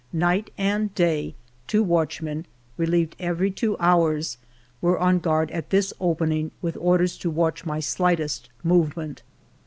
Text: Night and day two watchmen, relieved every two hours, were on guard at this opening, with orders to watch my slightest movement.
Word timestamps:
Night 0.11 0.49
and 0.57 0.91
day 0.95 1.35
two 1.67 1.83
watchmen, 1.83 2.47
relieved 2.75 3.15
every 3.19 3.51
two 3.51 3.77
hours, 3.79 4.39
were 4.81 4.97
on 4.97 5.19
guard 5.19 5.51
at 5.51 5.69
this 5.69 5.93
opening, 5.99 6.49
with 6.59 6.75
orders 6.77 7.19
to 7.19 7.29
watch 7.29 7.65
my 7.67 7.79
slightest 7.79 8.49
movement. 8.63 9.21